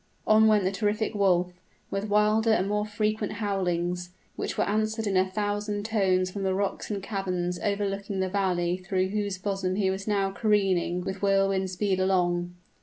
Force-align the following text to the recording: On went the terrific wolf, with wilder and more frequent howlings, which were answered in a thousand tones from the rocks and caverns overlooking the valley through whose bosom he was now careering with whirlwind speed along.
On 0.25 0.47
went 0.47 0.63
the 0.63 0.71
terrific 0.71 1.13
wolf, 1.13 1.53
with 1.91 2.09
wilder 2.09 2.49
and 2.49 2.67
more 2.67 2.87
frequent 2.87 3.33
howlings, 3.33 4.09
which 4.35 4.57
were 4.57 4.63
answered 4.63 5.05
in 5.05 5.15
a 5.15 5.29
thousand 5.29 5.85
tones 5.85 6.31
from 6.31 6.41
the 6.41 6.55
rocks 6.55 6.89
and 6.89 7.03
caverns 7.03 7.59
overlooking 7.61 8.19
the 8.19 8.27
valley 8.27 8.77
through 8.77 9.09
whose 9.09 9.37
bosom 9.37 9.75
he 9.75 9.91
was 9.91 10.07
now 10.07 10.31
careering 10.31 11.01
with 11.01 11.21
whirlwind 11.21 11.69
speed 11.69 11.99
along. 11.99 12.55